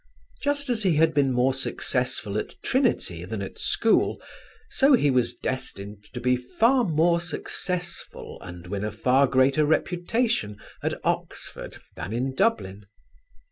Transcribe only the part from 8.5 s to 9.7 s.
win a far greater